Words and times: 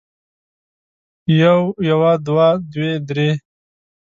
يو 1.39 1.61
يوه 1.89 2.11
دوه 2.25 2.47
دوې 2.73 2.91
درې 3.07 3.29